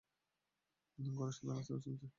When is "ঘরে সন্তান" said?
0.97-1.57